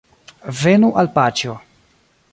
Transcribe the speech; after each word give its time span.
Venu 0.61 0.89
al 1.03 1.11
paĉjo 1.19 1.55